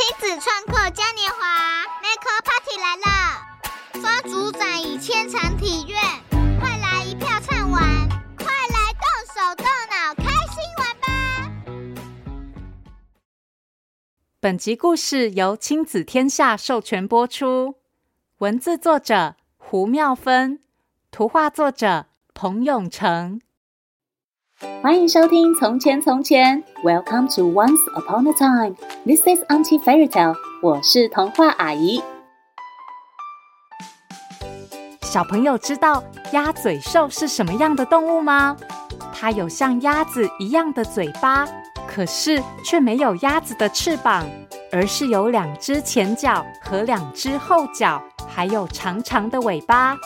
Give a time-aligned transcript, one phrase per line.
[0.00, 1.46] 亲子创客嘉年华
[2.00, 4.00] m a k e Party 来了！
[4.00, 6.00] 抓主宰以千场体验，
[6.58, 8.08] 快来一票畅玩，
[8.38, 11.06] 快来动手动脑，开心玩吧！
[14.40, 17.74] 本集故事由亲子天下授权播出，
[18.38, 20.60] 文字作者胡妙芬，
[21.10, 23.42] 图画作者彭永成。
[24.60, 28.76] 欢迎收听《从前从前》，Welcome to Once Upon a Time。
[29.06, 30.34] This is Auntie Fairy Tale。
[30.60, 32.02] 我是童话阿姨。
[35.00, 38.54] 小朋友知道鸭嘴兽是什么样的动物吗？
[39.14, 41.48] 它有像鸭子一样的嘴巴，
[41.88, 44.26] 可是却没有鸭子的翅膀，
[44.70, 49.96] 而是有两只前脚和两只后脚，还有长长的尾巴。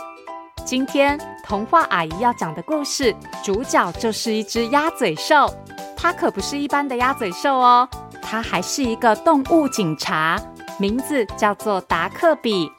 [0.64, 3.14] 今天童话阿姨要讲的故事，
[3.44, 5.52] 主角就是一只鸭嘴兽。
[5.94, 7.86] 它可不是一般的鸭嘴兽哦，
[8.22, 10.40] 它还是一个动物警察，
[10.78, 12.72] 名字叫做达克比。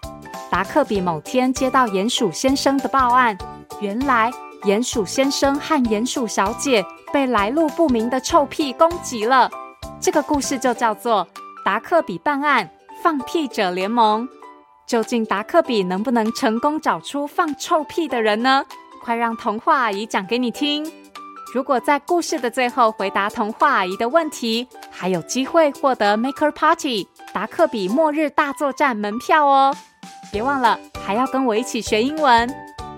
[0.50, 3.38] 达克比某天接到鼹鼠先生的报案，
[3.80, 4.32] 原来
[4.64, 9.48] 鼹鼠先生和鼹鼠小姐被来路不明的臭屁攻击了。
[10.00, 11.28] 这个故事就叫做
[11.64, 12.68] 《达克比办案：
[13.04, 14.28] 放屁者联盟》。
[14.88, 18.64] 究竟达克比能不能成功找出放臭屁的人呢？
[19.04, 20.92] 快让童话阿姨讲给你听。
[21.54, 29.76] 如果在故事的最后回答童话阿姨的问题，还有机会获得 Maker Party 达克比末日大作战门票哦！
[30.32, 32.54] 别忘了还要跟我一起学英文，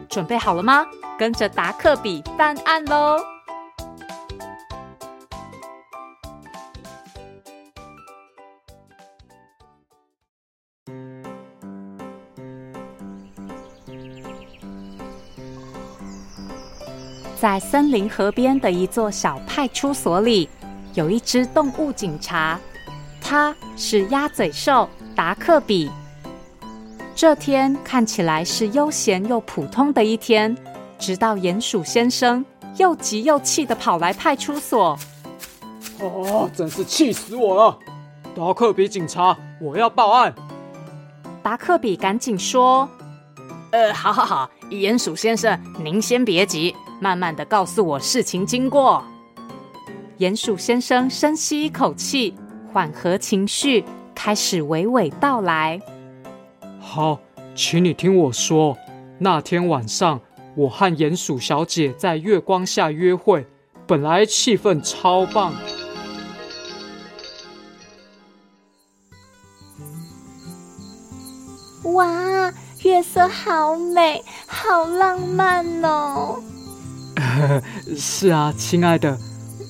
[0.09, 0.85] 准备好了吗？
[1.17, 3.36] 跟着达克比办案喽！
[17.39, 20.49] 在森林河边的一座小派出所里，
[20.95, 22.59] 有一只动物警察，
[23.21, 25.88] 他是鸭嘴兽达克比。
[27.15, 30.58] 这天看起来是悠闲又普通的一天，
[30.97, 32.43] 直到鼹鼠先生
[32.77, 34.97] 又急又气地跑来派出所。
[35.99, 37.77] 哦，真是气死我了！
[38.36, 40.33] 达克比警察，我要报案。
[41.43, 42.89] 达克比赶紧说
[43.71, 49.03] ：“呃，好好好，鼹鼠先生，您先别急。”慢慢的告诉我事情经过。
[50.19, 52.33] 鼹鼠先生深吸一口气，
[52.73, 53.85] 缓和情绪，
[54.15, 55.80] 开始娓娓道来。
[56.80, 57.19] 好，
[57.55, 58.75] 请你听我说。
[59.19, 60.19] 那天晚上，
[60.55, 63.45] 我和鼹鼠小姐在月光下约会，
[63.85, 65.53] 本来气氛超棒。
[71.93, 72.52] 哇，
[72.83, 76.41] 月色好美，好浪漫哦！
[77.98, 79.17] 是啊，亲爱的，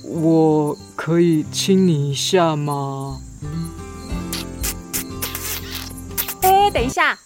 [0.05, 3.19] 我可以亲你一下吗？
[6.41, 7.11] 哎，等一下！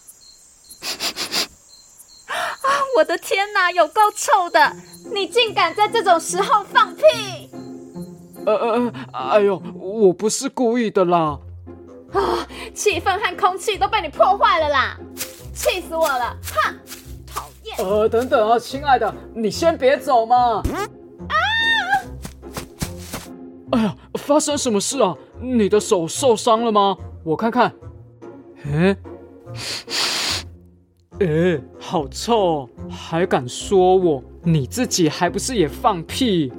[2.28, 4.76] 啊，我的天哪，有够臭的！
[5.14, 7.04] 你竟敢在这种时候放屁！
[8.46, 11.40] 呃呃，哎呦，我不是故意的啦！
[12.14, 14.98] 啊，气氛和空气都被你破坏了啦！
[15.54, 16.36] 气死我了！
[16.44, 16.76] 哼！
[17.82, 20.62] 呃，等等啊，亲爱的，你先别走嘛！
[20.62, 21.36] 啊！
[23.72, 25.16] 哎呀，发生什么事啊？
[25.40, 26.96] 你的手受伤了吗？
[27.24, 27.74] 我看看。
[28.72, 28.96] 哎，
[31.22, 32.70] 哎，好臭哦！
[32.88, 34.24] 还敢说我？
[34.44, 36.54] 你自己还不是也放屁？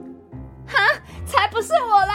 [0.66, 0.82] 哈，
[1.24, 2.12] 才不是我嘞！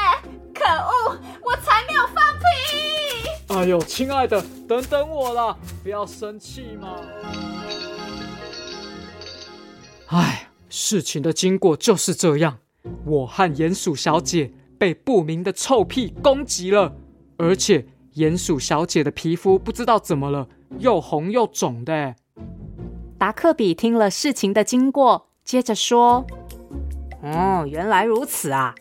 [0.53, 3.55] 可恶，我才没有放屁！
[3.55, 6.97] 哎呦，亲爱的，等等我啦，不要生气嘛。
[10.79, 12.59] 事情的经过就是这样。
[13.03, 16.95] 我和鼹鼠小姐被不明的臭屁攻击了，
[17.37, 22.15] 而且鼹鼠小姐的皮肤不知道怎么了，又红又肿的。
[23.17, 26.23] 达克比听了事情的经过，接着说
[27.23, 28.75] ：“哦，原来如此啊！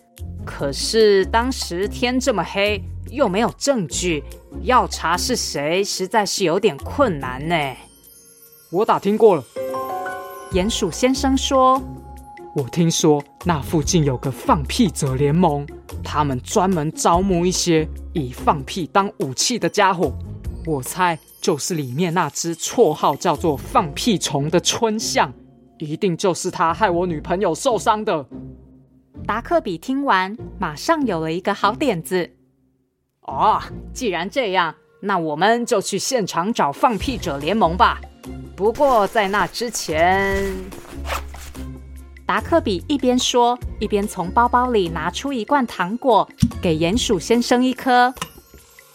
[0.45, 4.23] 可是当时天这么黑，又没有证据，
[4.63, 7.57] 要查是谁，实在是有点困难呢。”
[8.71, 9.43] 我打听过了。
[10.53, 11.83] 鼹鼠先生说
[12.55, 15.67] ：“我听说那附近有个放屁者联盟，
[16.05, 20.17] 他们专门招募一些以放屁当武器的家伙。
[20.65, 25.33] 我猜就是里面那只绰号叫做‘放屁虫’的春象，
[25.79, 28.25] 一定就是他害我女朋友受伤的。”
[29.27, 32.31] 达克比听完，马上有了一个好点子。
[33.23, 33.61] 哦，
[33.93, 38.01] 既然这样，那我们就去现场找放屁者联盟吧。
[38.57, 40.55] 不过在那之前，
[42.25, 46.29] 达克比一边说，一边从包包里拿出一罐糖果，
[46.63, 48.13] 给鼹鼠先生一颗。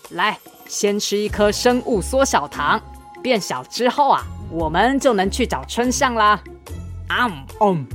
[0.09, 0.37] 来，
[0.67, 2.81] 先吃一颗生物缩小糖，
[3.21, 6.41] 变小之后啊，我们就能去找春象啦。
[7.07, 7.29] 啊
[7.61, 7.85] 嗯，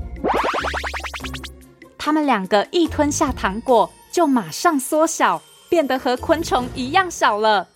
[1.98, 7.68] 他们两个一吞下糖果，就马上缩小，变得和昆虫一样小了。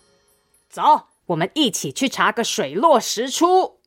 [0.70, 0.82] 走，
[1.30, 3.78] 我们一起去查个水落石出。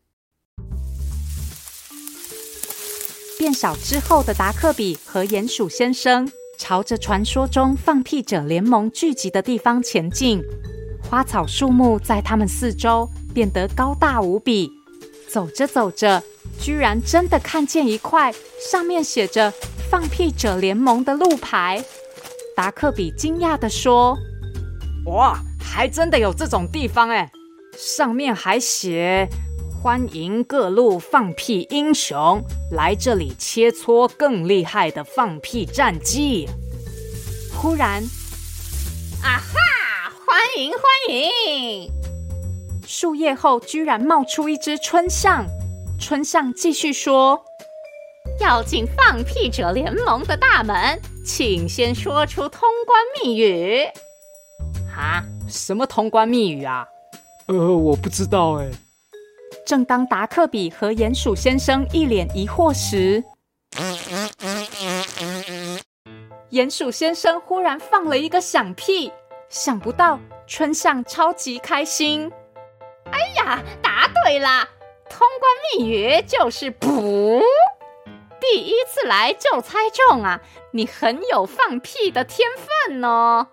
[3.38, 10.42] 变小之后的达克比和鼹鼠先生朝着传说中放屁者联盟聚集的地方前进。
[11.10, 14.72] 花草树木在他们四周变得高大无比。
[15.28, 16.24] 走着走着，
[16.62, 18.34] 居然真的看见一块
[18.72, 19.52] 上面写着
[19.92, 21.84] “放屁者联盟”的路牌。
[22.56, 24.16] 达克比惊讶地说
[25.08, 27.32] ：“哇，还真的有这种地方哎！
[27.78, 29.28] 上面还写
[29.82, 36.48] ‘欢迎各路放屁英雄来这里切磋更厉害的放屁战绩’。”
[37.56, 38.04] 忽然，
[39.24, 40.12] 啊哈！
[40.26, 41.90] 欢迎欢迎！
[42.86, 45.46] 树叶后居然冒出一只春象，
[46.00, 47.44] 春象继续说
[48.40, 53.88] ：“要进放屁者联盟的大门，请先说出通关密语。”
[54.96, 55.24] 啊，
[55.54, 56.88] 什么通关密语啊？
[57.48, 58.72] 呃，我不知道哎。
[59.68, 63.24] 正当达克比和鼹鼠先生一脸疑惑时，
[66.50, 69.12] 鼹鼠先生忽然放了一个响屁，
[69.48, 72.32] 想不到春象超级开心。
[73.12, 74.68] 哎呀，答对了！
[75.08, 77.40] 通关密语就是“噗”。
[78.42, 80.42] 第一次来就猜中啊！
[80.72, 82.50] 你很有放屁的天
[82.88, 83.48] 分哦。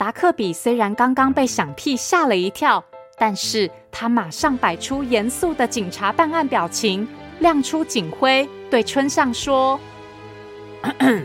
[0.00, 2.82] 达克比虽然刚刚被响屁吓了一跳，
[3.18, 7.06] 但是他马上摆出严肃的警察办案表情，
[7.40, 9.78] 亮出警徽，对春象说
[10.82, 11.22] ：“咳咳，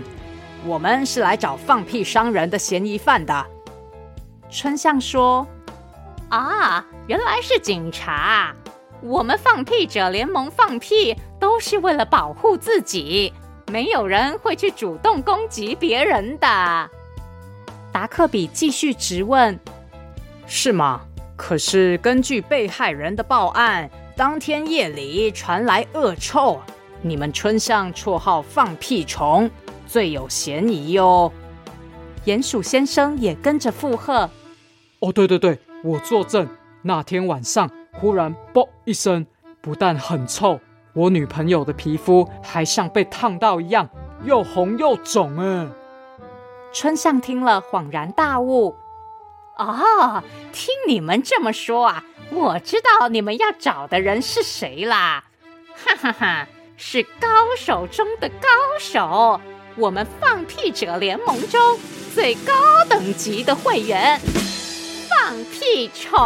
[0.66, 3.45] 我们是来找放屁伤人的嫌疑犯的。”
[4.51, 5.48] 春象说。
[6.27, 8.54] 啊，原来是警察！
[9.01, 13.31] 我们放屁者联盟放屁都是为了保护自己，
[13.72, 16.89] 没有人会去主动攻击别人的。
[17.96, 19.58] 达克比继续质问
[20.46, 21.00] ：“是吗？
[21.38, 26.60] 可是根据被害人的报案，当天夜里传来恶臭，
[27.02, 29.50] 你们村上绰号放屁虫，
[29.88, 31.32] 最有嫌疑哟。”
[32.26, 34.30] 鼹鼠先生也跟着附和
[35.00, 36.46] ：“哦，对对对。”我作证，
[36.82, 39.26] 那天晚上忽然“啵”一声，
[39.62, 40.60] 不但很臭，
[40.92, 43.90] 我女朋友的皮肤还像被烫到一样，
[44.26, 45.38] 又红又肿。
[45.38, 45.66] 哎，
[46.75, 48.75] 春象听了恍然大悟
[49.57, 55.24] ：“哦，听你们这么说啊，我知道你们要找的人是谁啦！
[55.74, 59.39] 哈哈哈，是高手中的高手，
[59.77, 61.80] 我们放屁者联盟中
[62.13, 62.54] 最高
[62.89, 64.19] 等级的会员。”
[65.10, 66.19] 放屁虫？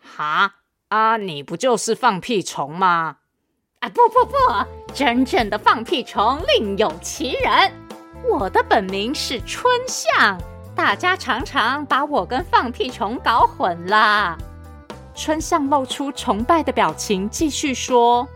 [0.00, 0.54] 哈
[0.90, 1.16] 啊！
[1.16, 3.16] 你不就是放屁虫吗？
[3.80, 4.36] 啊不不不，
[4.94, 7.81] 真正的放屁虫另有其人。
[8.28, 10.38] 我的本名是春象，
[10.74, 14.38] 大家常常把我跟放屁虫搞混了。
[15.14, 18.26] 春象露出崇拜的表情，继续说：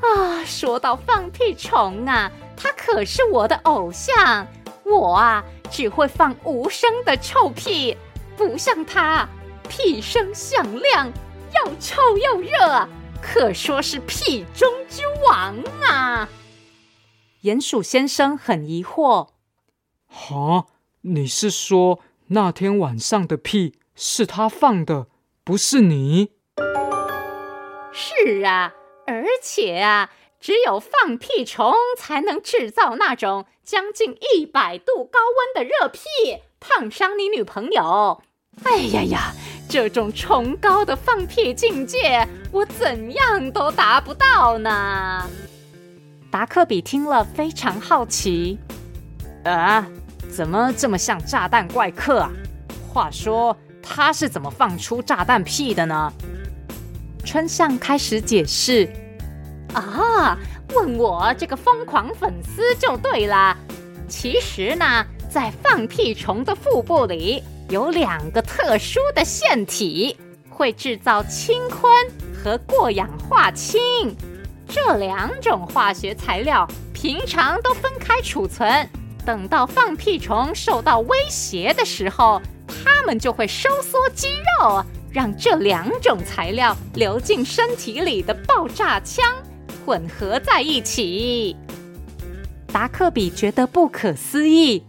[0.00, 4.46] 啊，说到放屁虫啊，他可是我的偶像。
[4.84, 7.96] 我啊，只会放无声的臭屁。
[8.36, 9.28] 不像他，
[9.68, 11.06] 屁声响亮，
[11.54, 12.88] 又臭又热，
[13.20, 16.28] 可说是屁中之王啊！
[17.48, 19.28] 鼹鼠先生很疑惑
[20.06, 20.66] ：“哈，
[21.00, 25.06] 你是说那天晚上的屁是他放的，
[25.44, 26.32] 不是你
[27.90, 28.74] ？”“是啊，
[29.06, 36.00] 而且啊，只有放屁虫才能制造那种将近一百度高温的热屁，
[36.60, 38.22] 烫伤你女朋友。”
[38.64, 39.32] 哎呀呀！
[39.70, 45.30] 这种崇高的放屁境界，我怎样都达不到呢。
[46.38, 48.56] 达克比听了非常好奇，
[49.42, 49.84] 啊，
[50.30, 52.30] 怎么这么像炸弹怪客啊？
[52.88, 56.12] 话说他是怎么放出炸弹屁的呢？
[57.24, 58.88] 春象开始解释，
[59.74, 60.38] 啊，
[60.76, 63.56] 问我这个疯狂粉丝就对了。
[64.06, 67.42] 其实呢，在放屁虫的腹部里。
[67.68, 70.16] 有两个特殊的腺体
[70.48, 73.80] 会制造氢醌和过氧化氢，
[74.68, 78.88] 这两种化学材料平常都分开储存，
[79.24, 84.28] 等到放屁虫受到威胁的时候，它们就会收缩肌
[84.60, 89.24] 肉，让这两种材料流进身体里的爆炸枪
[89.84, 91.56] 混合在一起。
[92.70, 94.84] 达克比觉得不可思议，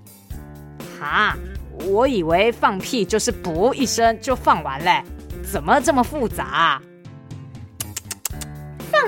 [0.99, 1.37] 哈。
[1.85, 5.01] 我以为放屁就是噗一声就放完了，
[5.49, 6.81] 怎么这么复杂？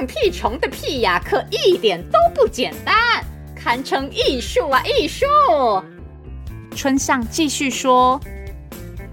[0.06, 2.96] 屁虫的屁呀，可一点都不简单，
[3.56, 5.26] 堪称艺术啊艺术！
[6.76, 8.20] 春象继续说，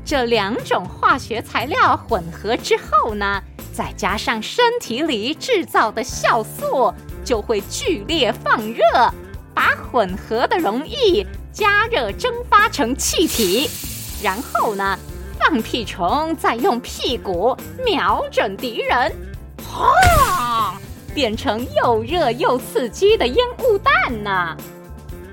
[0.05, 3.43] 这两种化学材料混合之后呢，
[3.73, 8.85] 再加上身体里制造的酵素，就会剧烈放热，
[9.55, 13.69] 把混合的溶液加热蒸发成气体，
[14.23, 14.97] 然后呢，
[15.39, 19.13] 放屁虫再用屁股瞄准敌人，
[19.67, 19.85] 轰，
[21.19, 24.57] 变成又热又刺激的烟雾弹呢！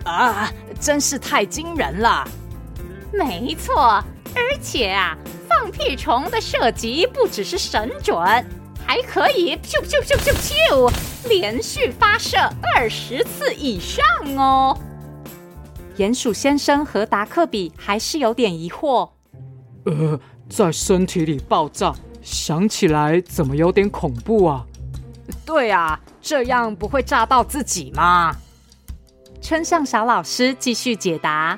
[0.03, 0.51] 啊，
[0.81, 2.27] 真是太惊人了！
[3.13, 5.15] 没错，而且啊，
[5.47, 8.17] 放屁虫的射击不只是神准，
[8.83, 10.91] 还可以咻咻咻咻咻，
[11.29, 12.35] 连续发射
[12.73, 14.03] 二十次以上
[14.35, 14.75] 哦。
[15.97, 19.07] 鼹鼠先生和达克比还是有点疑惑。
[19.85, 24.65] 呃，在身体里爆炸，想起来怎么有点恐怖啊？
[25.45, 28.35] 对啊，这样不会炸到自己吗？
[29.41, 31.57] 春向小老师继续解答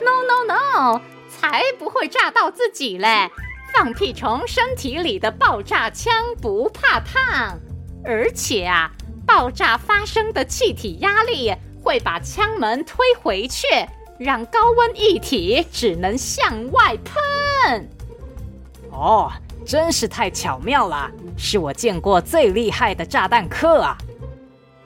[0.00, 3.30] ：“No No No，才不会炸到自己嘞！
[3.72, 7.58] 放屁虫身体里的爆炸枪不怕烫，
[8.04, 8.90] 而且啊，
[9.26, 13.66] 爆炸发生的气体压力会把枪门推回去，
[14.18, 17.88] 让高温液体只能向外喷。”
[18.92, 19.30] 哦，
[19.64, 23.96] 真是太巧妙了，是我见过最厉害的炸弹客啊！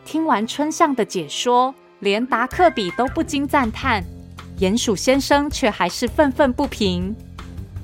[0.05, 1.75] 听完春象的解说。
[2.01, 4.05] 连达克比都不禁赞叹，
[4.59, 7.17] 鼹鼠先生却还是愤愤不平。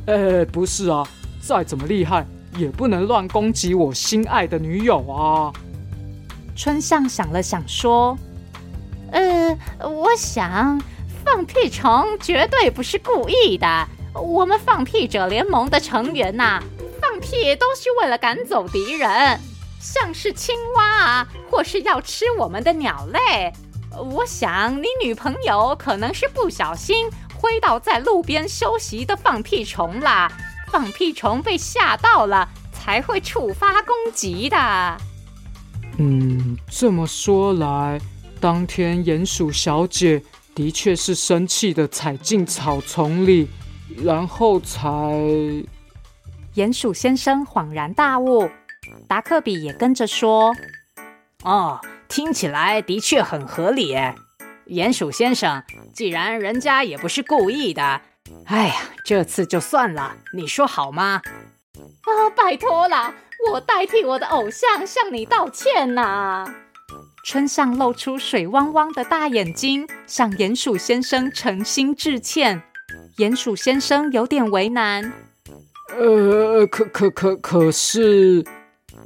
[0.05, 1.09] 哎，不是啊，
[1.41, 2.27] 再怎么厉害，
[2.59, 5.51] 也不能乱攻击我心爱的女友啊！
[6.55, 8.19] 春象想了想说
[9.13, 9.57] ：“呃，
[9.89, 10.79] 我想
[11.25, 13.89] 放屁虫绝对不是故意的。
[14.13, 16.63] 我们放屁者联盟的成员呐、
[17.21, 19.39] 屁都是为了赶走敌人，
[19.79, 23.53] 像是青蛙啊，或是要吃我们的鸟类。”
[23.99, 30.31] 我想你女朋友可能是不小心挥到在路边休息的放屁虫啦，
[30.71, 34.97] 放屁虫被吓到了才会触发攻击的。
[35.99, 38.01] 嗯，这么说来，
[38.41, 40.23] 当天鼹鼠小姐
[40.55, 43.49] 的确是生气的踩进草丛里，
[44.05, 44.89] 然后才……
[46.61, 48.51] 鼹鼠先生恍然大悟，
[49.09, 50.55] 达克比也跟着说
[51.43, 53.97] ：“哦。”听起来的确很合理，
[54.67, 55.63] 鼹鼠先生，
[55.95, 58.03] 既然人家也不是故意的，
[58.45, 58.75] 哎呀，
[59.07, 61.23] 这次就算了，你说好吗？
[62.03, 63.15] 啊，拜托啦，
[63.51, 66.45] 我代替我的偶像向你道歉呐！
[67.25, 72.63] 春象露出水汪汪的大眼睛，向鼹鼠先生诚心致歉。
[73.17, 75.13] 鼹鼠先生有点为难，
[75.99, 78.45] 呃，可可可可是。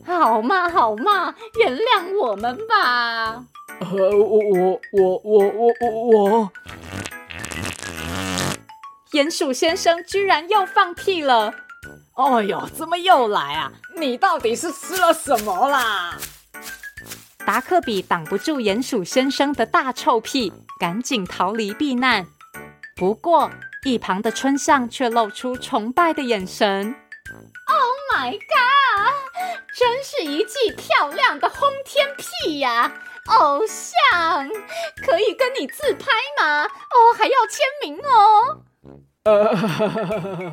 [0.07, 3.45] 好嘛好嘛，原谅我们吧。
[3.81, 6.53] 呃，我我我我我我我。
[9.13, 11.55] 鼹鼠先生居然又放屁了！
[12.17, 13.73] 哎呦，怎么又来啊？
[13.97, 16.17] 你到底是吃了什么啦？
[17.47, 22.27] 达克比挡不住鼹鼠先生的大臭屁，赶紧逃离避难。
[22.97, 23.51] 不过，
[23.85, 26.95] 一旁的春象却露出崇拜的眼神。
[27.67, 29.13] Oh my god！
[29.75, 32.93] 真是一记漂亮的轰天屁呀！
[33.27, 34.49] 偶像，
[35.05, 36.07] 可以跟你自拍
[36.41, 36.65] 吗？
[36.65, 38.63] 哦，还要签名哦。
[39.25, 40.53] 呃，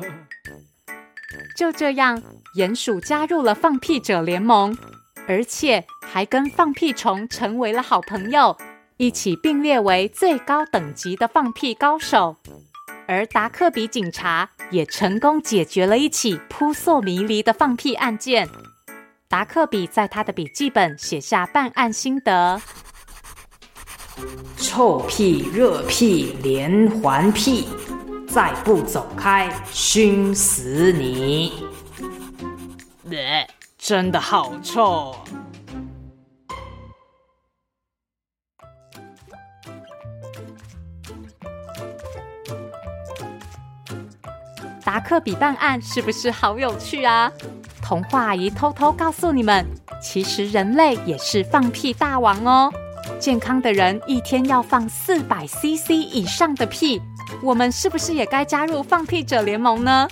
[1.56, 2.22] 就这样，
[2.56, 4.76] 鼹鼠加入了放屁者联盟，
[5.28, 8.56] 而且还跟放屁虫成为了好朋友，
[8.96, 12.36] 一起并列为最高等级的放屁高手。
[13.06, 18.48] 而达克比警察也成功解决了一起扑朔迷离的放屁案件。
[19.28, 22.60] 达克比在他的笔记本写下办案心得：
[24.56, 27.66] 臭屁、热屁、连环屁，
[28.28, 31.64] 再不走开，熏死你！
[33.10, 33.46] 呃，
[33.78, 35.14] 真的好臭。
[44.92, 47.32] 达克比办案是不是好有趣啊？
[47.80, 49.64] 童话阿姨偷偷告诉你们，
[50.02, 52.70] 其实人类也是放屁大王哦。
[53.18, 57.00] 健康的人一天要放四百 CC 以上的屁，
[57.42, 60.06] 我们是不是也该加入放屁者联盟呢？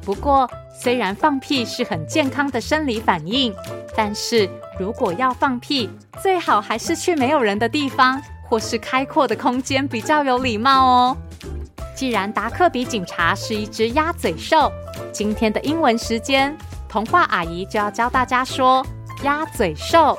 [0.00, 3.54] 不过，虽然放屁是很健康的生理反应，
[3.94, 4.48] 但是
[4.80, 5.90] 如果要放屁，
[6.22, 11.16] 最好还是去没有人的地方，或是开阔的空间比较有礼貌哦。
[12.04, 14.70] 既然达克比警察是一只鸭嘴兽，
[15.10, 16.54] 今天的英文时间，
[16.86, 18.86] 童话阿姨就要教大家说
[19.22, 20.14] 鸭嘴兽。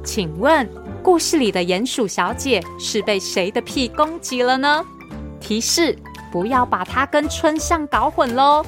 [0.05, 0.65] 请问，
[1.01, 4.85] 故事里的鼹鼠小姐是被谁的屁攻击了呢？
[5.39, 5.97] 提示：
[6.31, 8.63] 不要把它跟春象搞混喽。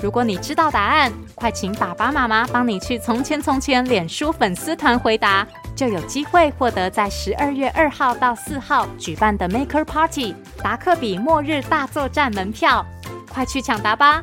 [0.00, 12.84] 如果你知道答案，快请爸爸妈妈帮你去《从前从前》脸书粉丝团回答，就有机会获得在十二月二号到四号举办的 Maker Party 达克比末日大作战门票，
[13.32, 14.22] 快去抢答吧！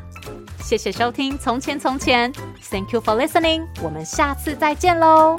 [0.62, 2.32] 谢谢收听《从前从前》
[2.70, 5.36] ，Thank you for listening，我们下次再见喽。